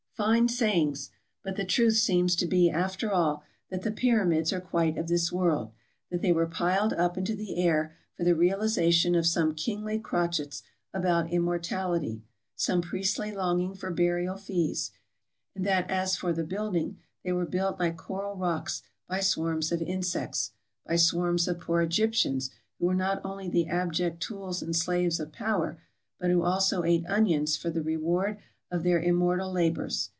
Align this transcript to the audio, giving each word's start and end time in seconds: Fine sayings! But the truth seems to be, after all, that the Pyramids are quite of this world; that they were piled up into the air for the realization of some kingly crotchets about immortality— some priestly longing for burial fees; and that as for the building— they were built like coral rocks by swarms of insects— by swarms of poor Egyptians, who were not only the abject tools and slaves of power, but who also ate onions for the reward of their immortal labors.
Fine 0.21 0.49
sayings! 0.49 1.09
But 1.41 1.55
the 1.55 1.65
truth 1.65 1.95
seems 1.95 2.35
to 2.35 2.45
be, 2.45 2.69
after 2.69 3.11
all, 3.11 3.41
that 3.71 3.81
the 3.81 3.89
Pyramids 3.89 4.53
are 4.53 4.61
quite 4.61 4.95
of 4.95 5.07
this 5.07 5.31
world; 5.31 5.71
that 6.11 6.21
they 6.21 6.31
were 6.31 6.45
piled 6.45 6.93
up 6.93 7.17
into 7.17 7.33
the 7.35 7.57
air 7.57 7.95
for 8.15 8.23
the 8.23 8.35
realization 8.35 9.15
of 9.15 9.25
some 9.25 9.55
kingly 9.55 9.97
crotchets 9.97 10.61
about 10.93 11.31
immortality— 11.31 12.21
some 12.55 12.83
priestly 12.83 13.31
longing 13.31 13.73
for 13.73 13.89
burial 13.89 14.37
fees; 14.37 14.91
and 15.55 15.65
that 15.65 15.89
as 15.89 16.15
for 16.15 16.31
the 16.31 16.43
building— 16.43 16.99
they 17.23 17.31
were 17.31 17.43
built 17.43 17.79
like 17.79 17.97
coral 17.97 18.35
rocks 18.35 18.83
by 19.07 19.21
swarms 19.21 19.71
of 19.71 19.81
insects— 19.81 20.51
by 20.87 20.95
swarms 20.97 21.47
of 21.47 21.59
poor 21.59 21.81
Egyptians, 21.81 22.51
who 22.77 22.85
were 22.85 22.93
not 22.93 23.21
only 23.23 23.49
the 23.49 23.65
abject 23.67 24.21
tools 24.21 24.61
and 24.61 24.75
slaves 24.75 25.19
of 25.19 25.31
power, 25.31 25.81
but 26.19 26.29
who 26.29 26.43
also 26.43 26.83
ate 26.83 27.07
onions 27.07 27.57
for 27.57 27.71
the 27.71 27.81
reward 27.81 28.37
of 28.69 28.83
their 28.83 29.01
immortal 29.01 29.51
labors. 29.51 30.09